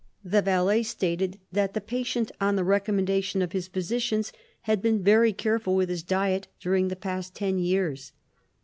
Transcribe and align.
The 0.23 0.41
valet 0.41 0.81
stated 0.81 1.37
that 1.51 1.75
the 1.75 1.79
patient, 1.79 2.31
on 2.41 2.55
the 2.55 2.63
recommendation 2.63 3.43
of 3.43 3.51
his 3.51 3.67
physicians, 3.67 4.33
had 4.61 4.81
been 4.81 5.03
very 5.03 5.31
careful 5.31 5.75
with 5.75 5.89
his 5.89 6.01
diet 6.01 6.47
during 6.59 6.87
the 6.87 6.95
past 6.95 7.35
ten 7.35 7.59
years. 7.59 8.11